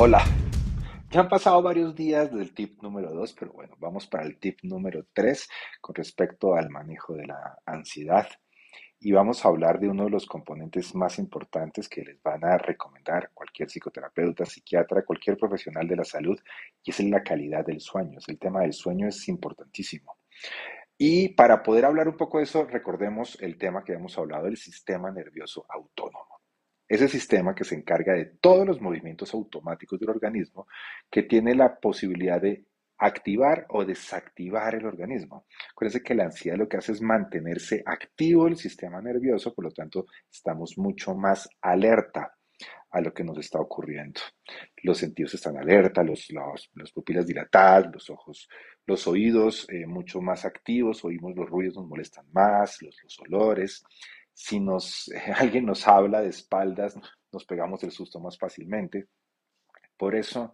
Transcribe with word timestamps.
Hola, 0.00 0.24
ya 1.10 1.22
han 1.22 1.28
pasado 1.28 1.60
varios 1.60 1.92
días 1.92 2.32
del 2.32 2.54
tip 2.54 2.80
número 2.82 3.12
2, 3.12 3.32
pero 3.32 3.52
bueno, 3.52 3.74
vamos 3.80 4.06
para 4.06 4.24
el 4.24 4.38
tip 4.38 4.60
número 4.62 5.04
3 5.12 5.48
con 5.80 5.92
respecto 5.92 6.54
al 6.54 6.70
manejo 6.70 7.14
de 7.14 7.26
la 7.26 7.58
ansiedad. 7.66 8.28
Y 9.00 9.10
vamos 9.10 9.44
a 9.44 9.48
hablar 9.48 9.80
de 9.80 9.88
uno 9.88 10.04
de 10.04 10.10
los 10.10 10.24
componentes 10.24 10.94
más 10.94 11.18
importantes 11.18 11.88
que 11.88 12.04
les 12.04 12.22
van 12.22 12.44
a 12.44 12.56
recomendar 12.58 13.32
cualquier 13.34 13.68
psicoterapeuta, 13.68 14.46
psiquiatra, 14.46 15.04
cualquier 15.04 15.36
profesional 15.36 15.88
de 15.88 15.96
la 15.96 16.04
salud, 16.04 16.38
y 16.84 16.92
es 16.92 17.00
la 17.00 17.24
calidad 17.24 17.66
del 17.66 17.80
sueño. 17.80 18.20
El 18.24 18.38
tema 18.38 18.60
del 18.60 18.74
sueño 18.74 19.08
es 19.08 19.26
importantísimo. 19.26 20.18
Y 20.96 21.30
para 21.30 21.60
poder 21.60 21.84
hablar 21.84 22.06
un 22.06 22.16
poco 22.16 22.38
de 22.38 22.44
eso, 22.44 22.64
recordemos 22.66 23.36
el 23.40 23.58
tema 23.58 23.82
que 23.82 23.94
hemos 23.94 24.16
hablado 24.16 24.44
del 24.44 24.56
sistema 24.56 25.10
nervioso 25.10 25.66
autónomo. 25.68 26.07
Ese 26.88 27.08
sistema 27.08 27.54
que 27.54 27.64
se 27.64 27.74
encarga 27.74 28.14
de 28.14 28.24
todos 28.40 28.66
los 28.66 28.80
movimientos 28.80 29.34
automáticos 29.34 30.00
del 30.00 30.10
organismo, 30.10 30.66
que 31.10 31.24
tiene 31.24 31.54
la 31.54 31.78
posibilidad 31.78 32.40
de 32.40 32.64
activar 32.98 33.66
o 33.68 33.84
desactivar 33.84 34.74
el 34.74 34.86
organismo. 34.86 35.46
Acuérdense 35.70 36.02
que 36.02 36.14
la 36.14 36.24
ansiedad 36.24 36.56
lo 36.56 36.68
que 36.68 36.78
hace 36.78 36.92
es 36.92 37.00
mantenerse 37.00 37.82
activo 37.86 38.48
el 38.48 38.56
sistema 38.56 39.00
nervioso, 39.00 39.54
por 39.54 39.66
lo 39.66 39.70
tanto 39.70 40.06
estamos 40.30 40.76
mucho 40.78 41.14
más 41.14 41.48
alerta 41.60 42.34
a 42.90 43.00
lo 43.00 43.12
que 43.12 43.22
nos 43.22 43.38
está 43.38 43.60
ocurriendo. 43.60 44.20
Los 44.82 44.98
sentidos 44.98 45.34
están 45.34 45.58
alerta, 45.58 46.02
los, 46.02 46.28
las 46.74 46.92
pupilas 46.92 47.26
dilatadas, 47.26 47.92
los 47.92 48.10
ojos, 48.10 48.48
los 48.86 49.06
oídos 49.06 49.66
eh, 49.70 49.86
mucho 49.86 50.20
más 50.20 50.44
activos, 50.44 51.04
oímos 51.04 51.36
los 51.36 51.48
ruidos, 51.48 51.76
nos 51.76 51.86
molestan 51.86 52.26
más, 52.32 52.80
los, 52.82 52.96
los 53.02 53.20
olores, 53.20 53.84
si 54.38 54.60
nos, 54.60 55.10
alguien 55.36 55.66
nos 55.66 55.86
habla 55.88 56.20
de 56.20 56.28
espaldas, 56.28 56.94
nos 57.32 57.44
pegamos 57.44 57.82
el 57.82 57.90
susto 57.90 58.20
más 58.20 58.38
fácilmente. 58.38 59.08
Por 59.96 60.14
eso 60.14 60.52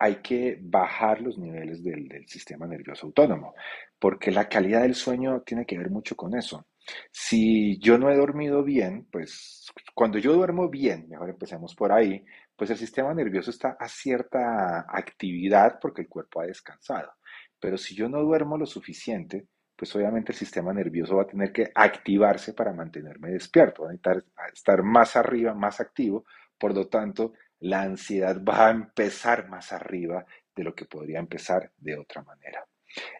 hay 0.00 0.16
que 0.16 0.58
bajar 0.60 1.20
los 1.20 1.38
niveles 1.38 1.84
del, 1.84 2.08
del, 2.08 2.26
sistema 2.26 2.66
nervioso 2.66 3.06
autónomo, 3.06 3.54
porque 4.00 4.32
la 4.32 4.48
calidad 4.48 4.82
del 4.82 4.96
sueño 4.96 5.42
tiene 5.42 5.64
que 5.64 5.78
ver 5.78 5.90
mucho 5.90 6.16
con 6.16 6.36
eso. 6.36 6.66
Si 7.12 7.78
yo 7.78 7.98
no 7.98 8.10
he 8.10 8.16
dormido 8.16 8.64
bien, 8.64 9.06
pues 9.12 9.66
cuando 9.94 10.18
yo 10.18 10.32
duermo 10.32 10.68
bien, 10.68 11.08
mejor 11.08 11.30
empecemos 11.30 11.76
por 11.76 11.92
ahí, 11.92 12.24
pues 12.56 12.70
el 12.70 12.78
sistema 12.78 13.14
nervioso 13.14 13.50
está 13.50 13.76
a 13.78 13.86
cierta 13.88 14.86
actividad 14.88 15.78
porque 15.80 16.02
el 16.02 16.08
cuerpo 16.08 16.40
ha 16.40 16.46
descansado. 16.46 17.12
Pero 17.60 17.78
si 17.78 17.94
yo 17.94 18.08
no 18.08 18.22
duermo 18.22 18.58
lo 18.58 18.66
suficiente, 18.66 19.46
pues 19.80 19.96
obviamente 19.96 20.32
el 20.32 20.36
sistema 20.36 20.74
nervioso 20.74 21.16
va 21.16 21.22
a 21.22 21.26
tener 21.26 21.54
que 21.54 21.72
activarse 21.74 22.52
para 22.52 22.74
mantenerme 22.74 23.30
despierto, 23.30 23.84
va 23.84 23.88
a 23.88 23.92
necesitar 23.92 24.22
estar 24.52 24.82
más 24.82 25.16
arriba, 25.16 25.54
más 25.54 25.80
activo, 25.80 26.26
por 26.58 26.74
lo 26.74 26.88
tanto, 26.88 27.32
la 27.60 27.80
ansiedad 27.80 28.44
va 28.44 28.66
a 28.66 28.72
empezar 28.72 29.48
más 29.48 29.72
arriba 29.72 30.26
de 30.54 30.64
lo 30.64 30.74
que 30.74 30.84
podría 30.84 31.18
empezar 31.18 31.72
de 31.78 31.96
otra 31.96 32.22
manera. 32.22 32.62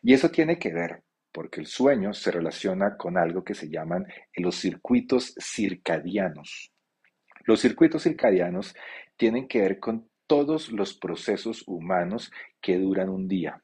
Y 0.02 0.12
eso 0.12 0.30
tiene 0.30 0.58
que 0.58 0.70
ver 0.70 1.02
porque 1.32 1.60
el 1.60 1.66
sueño 1.66 2.12
se 2.12 2.30
relaciona 2.30 2.94
con 2.98 3.16
algo 3.16 3.42
que 3.42 3.54
se 3.54 3.70
llaman 3.70 4.06
los 4.34 4.56
circuitos 4.56 5.34
circadianos. 5.40 6.74
Los 7.46 7.62
circuitos 7.62 8.02
circadianos 8.02 8.76
tienen 9.16 9.48
que 9.48 9.62
ver 9.62 9.80
con 9.80 10.10
todos 10.26 10.70
los 10.70 10.92
procesos 10.92 11.64
humanos 11.66 12.30
que 12.60 12.76
duran 12.76 13.08
un 13.08 13.28
día. 13.28 13.62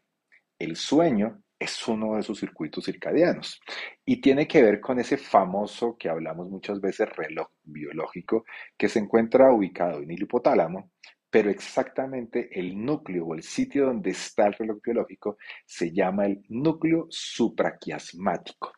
El 0.58 0.76
sueño 0.76 1.42
es 1.58 1.88
uno 1.88 2.14
de 2.14 2.20
esos 2.20 2.38
circuitos 2.38 2.84
circadianos 2.84 3.60
y 4.04 4.20
tiene 4.20 4.46
que 4.46 4.62
ver 4.62 4.80
con 4.80 4.98
ese 4.98 5.16
famoso 5.16 5.96
que 5.98 6.08
hablamos 6.08 6.48
muchas 6.50 6.80
veces 6.80 7.08
reloj 7.16 7.48
biológico 7.64 8.44
que 8.76 8.88
se 8.88 8.98
encuentra 8.98 9.52
ubicado 9.52 10.00
en 10.02 10.10
el 10.10 10.22
hipotálamo, 10.22 10.90
pero 11.30 11.50
exactamente 11.50 12.48
el 12.58 12.84
núcleo 12.84 13.26
o 13.26 13.34
el 13.34 13.42
sitio 13.42 13.86
donde 13.86 14.10
está 14.10 14.46
el 14.46 14.54
reloj 14.54 14.78
biológico 14.82 15.38
se 15.64 15.92
llama 15.92 16.26
el 16.26 16.44
núcleo 16.48 17.06
supraquiasmático. 17.10 18.72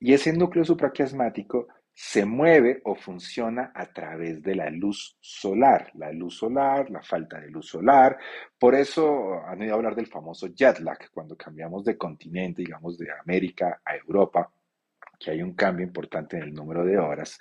Y 0.00 0.12
ese 0.12 0.32
núcleo 0.32 0.64
supraquiasmático 0.64 1.68
se 1.94 2.24
mueve 2.24 2.80
o 2.84 2.94
funciona 2.94 3.72
a 3.74 3.86
través 3.86 4.42
de 4.42 4.54
la 4.54 4.70
luz 4.70 5.16
solar. 5.20 5.90
La 5.94 6.12
luz 6.12 6.38
solar, 6.38 6.90
la 6.90 7.02
falta 7.02 7.40
de 7.40 7.50
luz 7.50 7.68
solar. 7.68 8.18
Por 8.58 8.74
eso 8.74 9.34
han 9.44 9.60
oído 9.60 9.74
hablar 9.74 9.94
del 9.94 10.06
famoso 10.06 10.48
jet 10.48 10.78
lag, 10.80 10.98
cuando 11.12 11.36
cambiamos 11.36 11.84
de 11.84 11.98
continente, 11.98 12.62
digamos 12.62 12.96
de 12.98 13.08
América 13.12 13.82
a 13.84 13.96
Europa, 13.96 14.50
que 15.18 15.30
hay 15.30 15.42
un 15.42 15.54
cambio 15.54 15.86
importante 15.86 16.36
en 16.36 16.44
el 16.44 16.54
número 16.54 16.84
de 16.84 16.98
horas. 16.98 17.38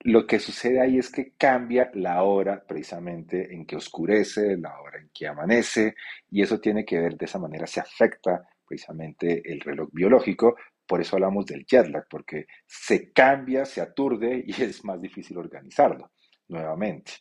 Lo 0.00 0.26
que 0.26 0.38
sucede 0.38 0.80
ahí 0.80 0.98
es 0.98 1.10
que 1.10 1.32
cambia 1.36 1.90
la 1.94 2.22
hora 2.24 2.62
precisamente 2.66 3.54
en 3.54 3.64
que 3.64 3.76
oscurece, 3.76 4.56
la 4.58 4.78
hora 4.80 4.98
en 4.98 5.10
que 5.14 5.26
amanece, 5.26 5.94
y 6.30 6.42
eso 6.42 6.60
tiene 6.60 6.84
que 6.84 7.00
ver, 7.00 7.16
de 7.16 7.24
esa 7.24 7.38
manera 7.38 7.66
se 7.66 7.80
afecta 7.80 8.46
precisamente 8.66 9.42
el 9.50 9.60
reloj 9.60 9.88
biológico, 9.92 10.56
por 10.86 11.00
eso 11.00 11.16
hablamos 11.16 11.46
del 11.46 11.64
jet 11.64 11.88
lag, 11.88 12.06
porque 12.08 12.46
se 12.66 13.12
cambia, 13.12 13.64
se 13.64 13.80
aturde 13.80 14.44
y 14.46 14.50
es 14.62 14.84
más 14.84 15.00
difícil 15.00 15.38
organizarlo 15.38 16.12
nuevamente. 16.48 17.12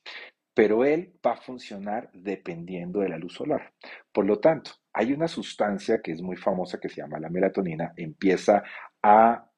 Pero 0.54 0.86
él 0.86 1.14
va 1.26 1.34
a 1.34 1.42
funcionar 1.42 2.10
dependiendo 2.14 3.00
de 3.00 3.10
la 3.10 3.18
luz 3.18 3.34
solar. 3.34 3.74
Por 4.12 4.26
lo 4.26 4.40
tanto, 4.40 4.72
hay 4.94 5.12
una 5.12 5.28
sustancia 5.28 6.02
que 6.02 6.12
es 6.12 6.22
muy 6.22 6.36
famosa 6.36 6.80
que 6.80 6.90
se 6.90 7.02
llama 7.02 7.20
la 7.20 7.30
melatonina, 7.30 7.94
empieza 7.96 8.64
a, 9.02 9.50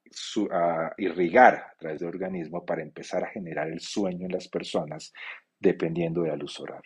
irrigar 0.98 1.56
a 1.56 1.76
través 1.78 2.00
del 2.00 2.10
organismo 2.10 2.66
para 2.66 2.82
empezar 2.82 3.24
a 3.24 3.30
generar 3.30 3.68
el 3.68 3.82
sueño 3.82 4.28
en 4.28 4.32
las 4.32 4.48
personas 4.48 5.12
dependiendo 5.60 6.22
de 6.22 6.30
la 6.30 6.38
luz 6.38 6.54
solar. 6.54 6.82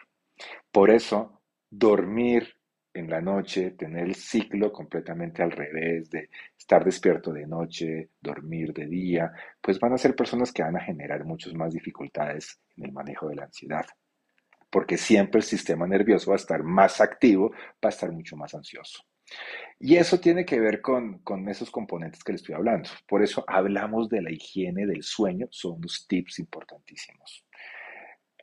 Por 0.72 0.90
eso, 0.90 1.44
dormir 1.70 2.59
en 2.94 3.10
la 3.10 3.22
noche, 3.22 3.72
tener 3.72 4.06
el 4.06 4.16
ciclo 4.16 4.72
completamente 4.72 5.44
al 5.44 5.52
revés, 5.52 6.10
de 6.10 6.30
estar 6.58 6.84
despierto 6.84 7.32
de 7.32 7.46
noche, 7.46 8.10
dormir 8.20 8.74
de 8.74 8.88
día, 8.88 9.32
pues 9.62 9.80
van 9.80 9.94
a 9.94 9.98
ser 9.98 10.16
personas 10.16 10.52
que 10.52 10.64
van 10.64 10.78
a 10.78 10.82
generar 10.82 11.24
muchas 11.24 11.54
más 11.54 11.74
dificultades 11.74 12.60
en 12.78 12.86
el 12.86 12.92
manejo 12.92 13.28
de 13.28 13.36
la 13.36 13.44
ansiedad. 13.44 13.86
Porque 14.70 14.98
siempre 14.98 15.40
el 15.40 15.46
sistema 15.46 15.88
nervioso 15.88 16.32
va 16.32 16.36
a 16.36 16.44
estar 16.44 16.64
más 16.64 17.02
activo, 17.02 17.52
va 17.52 17.90
a 17.90 17.90
estar 17.90 18.12
mucho 18.12 18.36
más 18.36 18.54
ansioso. 18.54 19.04
Y 19.80 19.96
eso 19.96 20.20
tiene 20.20 20.44
que 20.44 20.60
ver 20.60 20.82
con, 20.82 21.20
con 21.20 21.48
esos 21.50 21.70
componentes 21.72 22.24
que 22.24 22.32
le 22.32 22.38
estoy 22.38 22.56
hablando. 22.56 22.90
Por 23.08 23.24
eso 23.24 23.44
hablamos 23.48 24.10
de 24.10 24.22
la 24.22 24.32
higiene 24.32 24.86
del 24.86 25.04
sueño, 25.04 25.48
son 25.52 25.78
unos 25.78 26.08
tips 26.08 26.40
importantísimos. 26.40 27.46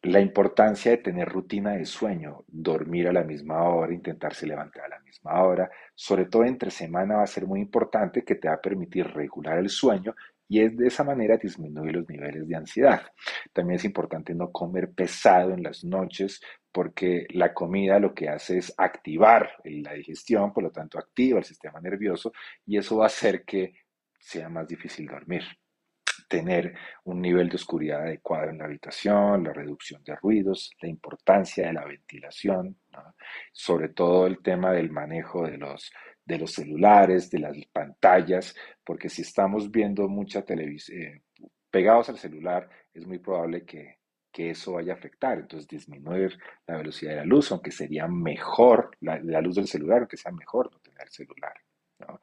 La 0.07 0.21
importancia 0.21 0.93
de 0.93 0.99
tener 0.99 1.29
rutina 1.29 1.73
de 1.73 1.85
sueño, 1.85 2.45
dormir 2.47 3.09
a 3.09 3.13
la 3.13 3.25
misma 3.25 3.65
hora, 3.65 3.93
intentarse 3.93 4.47
levantar 4.47 4.85
a 4.85 4.89
la 4.89 5.01
misma 5.01 5.43
hora, 5.43 5.69
sobre 5.97 6.27
todo 6.27 6.45
entre 6.45 6.71
semana 6.71 7.17
va 7.17 7.25
a 7.25 7.27
ser 7.27 7.45
muy 7.45 7.61
importante 7.61 8.23
que 8.23 8.37
te 8.37 8.47
va 8.47 8.55
a 8.55 8.61
permitir 8.61 9.09
regular 9.09 9.59
el 9.59 9.69
sueño 9.69 10.15
y 10.47 10.61
es 10.61 10.77
de 10.77 10.87
esa 10.87 11.03
manera 11.03 11.39
disminuir 11.39 11.97
los 11.97 12.09
niveles 12.09 12.47
de 12.47 12.55
ansiedad. 12.55 13.03
También 13.53 13.81
es 13.81 13.85
importante 13.85 14.33
no 14.33 14.53
comer 14.53 14.93
pesado 14.93 15.53
en 15.53 15.65
las 15.65 15.83
noches 15.83 16.41
porque 16.71 17.27
la 17.31 17.53
comida 17.53 17.99
lo 17.99 18.15
que 18.15 18.29
hace 18.29 18.59
es 18.59 18.73
activar 18.77 19.57
la 19.65 19.95
digestión, 19.95 20.53
por 20.53 20.63
lo 20.63 20.71
tanto 20.71 21.01
activa 21.01 21.41
el 21.41 21.45
sistema 21.45 21.81
nervioso 21.81 22.33
y 22.65 22.79
eso 22.79 22.99
va 22.99 23.07
a 23.07 23.09
hacer 23.09 23.45
que 23.45 23.75
sea 24.21 24.49
más 24.49 24.69
difícil 24.69 25.09
dormir 25.09 25.43
tener 26.29 26.75
un 27.05 27.21
nivel 27.21 27.49
de 27.49 27.57
oscuridad 27.57 28.03
adecuado 28.03 28.51
en 28.51 28.59
la 28.59 28.65
habitación, 28.65 29.45
la 29.45 29.53
reducción 29.53 30.03
de 30.05 30.17
ruidos, 30.17 30.73
la 30.81 30.89
importancia 30.89 31.67
de 31.67 31.73
la 31.73 31.85
ventilación, 31.85 32.77
sobre 33.53 33.91
todo 33.91 34.27
el 34.27 34.43
tema 34.43 34.73
del 34.73 34.91
manejo 34.91 35.47
de 35.47 35.59
los, 35.59 35.93
de 36.25 36.39
los 36.39 36.53
celulares, 36.53 37.31
de 37.31 37.39
las 37.41 37.57
pantallas, 37.73 38.55
porque 38.85 39.09
si 39.09 39.23
estamos 39.23 39.71
viendo 39.71 40.09
mucha 40.09 40.43
televisión, 40.43 41.01
eh, 41.01 41.23
pegados 41.71 42.09
al 42.09 42.19
celular, 42.19 42.69
es 42.93 43.07
muy 43.07 43.19
probable 43.19 43.65
que, 43.65 43.97
eso 44.39 44.75
vaya 44.75 44.93
a 44.93 44.97
afectar. 44.97 45.39
Entonces, 45.39 45.67
disminuir 45.67 46.39
la 46.67 46.77
velocidad 46.77 47.13
de 47.13 47.17
la 47.17 47.25
luz, 47.25 47.51
aunque 47.53 47.71
sería 47.71 48.07
mejor, 48.07 48.91
la, 49.01 49.19
la 49.19 49.41
luz 49.41 49.57
del 49.57 49.67
celular, 49.67 50.01
aunque 50.01 50.19
sea 50.19 50.31
mejor 50.31 50.71
no 50.71 50.79
tener 50.81 51.09
celular. 51.09 51.55
¿no? 52.01 52.21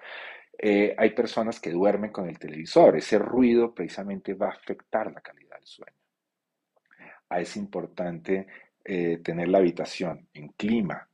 Eh, 0.66 0.96
hay 0.98 1.10
personas 1.10 1.60
que 1.60 1.72
duermen 1.72 2.10
con 2.10 2.30
el 2.30 2.40
televisor. 2.40 2.96
Ese 2.96 3.20
ruido 3.20 3.74
precisamente 3.74 4.34
va 4.34 4.48
a 4.48 4.52
afectar 4.52 5.12
la 5.12 5.20
calidad 5.20 5.58
del 5.58 5.68
sueño. 5.68 5.98
Ah, 7.28 7.42
es 7.42 7.58
importante 7.58 8.48
eh, 8.82 9.18
tener 9.18 9.50
la 9.50 9.58
habitación 9.58 10.30
en 10.34 10.48
clima, 10.54 11.06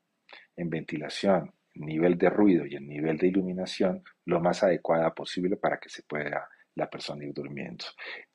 en 0.56 0.70
ventilación, 0.70 1.52
nivel 1.74 2.16
de 2.16 2.30
ruido 2.30 2.64
y 2.68 2.76
el 2.76 2.88
nivel 2.88 3.18
de 3.18 3.26
iluminación 3.26 4.04
lo 4.26 4.40
más 4.40 4.62
adecuada 4.62 5.16
posible 5.16 5.58
para 5.58 5.80
que 5.80 5.90
se 5.90 6.04
pueda 6.04 6.48
la 6.76 6.88
persona 6.88 7.26
ir 7.26 7.34
durmiendo. 7.34 7.86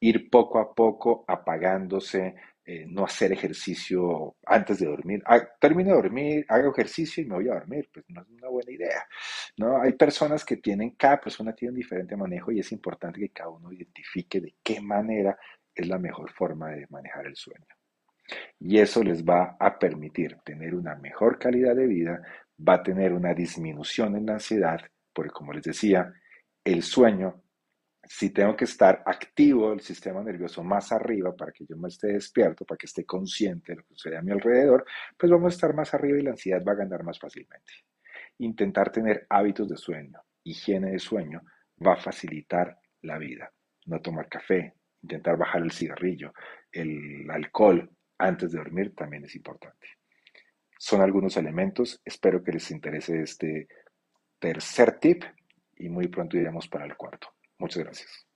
Ir 0.00 0.28
poco 0.28 0.58
a 0.58 0.74
poco 0.74 1.24
apagándose, 1.28 2.34
eh, 2.66 2.86
no 2.88 3.04
hacer 3.04 3.32
ejercicio 3.32 4.36
antes 4.46 4.78
de 4.78 4.86
dormir. 4.86 5.22
Ah, 5.26 5.40
termino 5.60 5.90
de 5.90 5.96
dormir, 5.96 6.46
hago 6.48 6.72
ejercicio 6.72 7.22
y 7.22 7.26
me 7.26 7.34
voy 7.34 7.48
a 7.48 7.54
dormir. 7.54 7.90
Pues 7.92 8.06
no 8.08 8.22
es 8.22 8.28
una 8.30 8.48
buena 8.48 8.72
idea. 8.72 9.06
¿no? 9.58 9.82
Hay 9.82 9.92
personas 9.92 10.44
que 10.44 10.56
tienen, 10.56 10.90
cada 10.92 11.20
persona 11.20 11.54
tiene 11.54 11.72
un 11.72 11.78
diferente 11.78 12.16
manejo 12.16 12.52
y 12.52 12.60
es 12.60 12.72
importante 12.72 13.20
que 13.20 13.28
cada 13.30 13.50
uno 13.50 13.70
identifique 13.72 14.40
de 14.40 14.54
qué 14.62 14.80
manera 14.80 15.36
es 15.74 15.86
la 15.88 15.98
mejor 15.98 16.30
forma 16.30 16.70
de 16.70 16.86
manejar 16.88 17.26
el 17.26 17.36
sueño. 17.36 17.66
Y 18.58 18.78
eso 18.78 19.02
les 19.02 19.22
va 19.22 19.56
a 19.60 19.78
permitir 19.78 20.38
tener 20.44 20.74
una 20.74 20.94
mejor 20.94 21.38
calidad 21.38 21.76
de 21.76 21.86
vida, 21.86 22.22
va 22.66 22.74
a 22.74 22.82
tener 22.82 23.12
una 23.12 23.34
disminución 23.34 24.16
en 24.16 24.26
la 24.26 24.34
ansiedad, 24.34 24.80
porque 25.12 25.32
como 25.32 25.52
les 25.52 25.64
decía, 25.64 26.12
el 26.64 26.82
sueño, 26.82 27.43
si 28.06 28.30
tengo 28.30 28.56
que 28.56 28.64
estar 28.64 29.02
activo 29.06 29.72
el 29.72 29.80
sistema 29.80 30.22
nervioso 30.22 30.62
más 30.62 30.92
arriba 30.92 31.34
para 31.34 31.52
que 31.52 31.64
yo 31.66 31.76
me 31.76 31.88
esté 31.88 32.08
despierto, 32.08 32.64
para 32.64 32.78
que 32.78 32.86
esté 32.86 33.04
consciente 33.04 33.72
de 33.72 33.76
lo 33.76 33.82
que 33.82 33.94
sucede 33.94 34.16
a 34.16 34.22
mi 34.22 34.32
alrededor, 34.32 34.84
pues 35.16 35.30
vamos 35.30 35.52
a 35.52 35.54
estar 35.56 35.74
más 35.74 35.92
arriba 35.94 36.18
y 36.18 36.22
la 36.22 36.30
ansiedad 36.30 36.62
va 36.66 36.72
a 36.72 36.76
ganar 36.76 37.02
más 37.04 37.18
fácilmente. 37.18 37.72
Intentar 38.38 38.90
tener 38.90 39.26
hábitos 39.28 39.68
de 39.68 39.76
sueño, 39.76 40.20
higiene 40.42 40.90
de 40.92 40.98
sueño, 40.98 41.42
va 41.84 41.94
a 41.94 42.00
facilitar 42.00 42.78
la 43.02 43.18
vida. 43.18 43.52
No 43.86 44.00
tomar 44.00 44.28
café, 44.28 44.74
intentar 45.02 45.36
bajar 45.36 45.62
el 45.62 45.72
cigarrillo, 45.72 46.32
el 46.72 47.30
alcohol 47.30 47.90
antes 48.18 48.52
de 48.52 48.58
dormir 48.58 48.94
también 48.94 49.24
es 49.24 49.34
importante. 49.36 49.86
Son 50.78 51.00
algunos 51.00 51.36
elementos. 51.36 52.00
Espero 52.04 52.42
que 52.42 52.52
les 52.52 52.70
interese 52.70 53.20
este 53.20 53.68
tercer 54.38 54.98
tip 54.98 55.24
y 55.76 55.88
muy 55.88 56.08
pronto 56.08 56.36
iremos 56.36 56.68
para 56.68 56.84
el 56.84 56.96
cuarto. 56.96 57.33
Muchas 57.58 57.82
gracias. 57.82 58.26